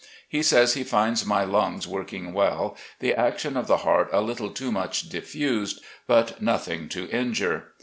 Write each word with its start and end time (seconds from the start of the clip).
He 0.27 0.41
says 0.41 0.73
he 0.73 0.83
finds 0.83 1.27
my 1.27 1.43
lungs 1.43 1.85
wor^g 1.85 2.33
well, 2.33 2.75
the 3.01 3.13
action 3.13 3.55
of 3.55 3.67
the 3.67 3.77
heart 3.85 4.09
a 4.11 4.19
little 4.19 4.49
too 4.49 4.71
much 4.71 5.07
diffused, 5.09 5.79
but 6.07 6.41
nothing 6.41 6.89
to 6.89 7.07
injure. 7.11 7.65